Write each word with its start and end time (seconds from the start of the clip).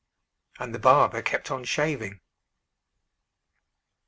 And 0.57 0.73
the 0.73 0.79
barber 0.79 1.21
kept 1.21 1.51
on 1.51 1.63
shaving. 1.63 2.21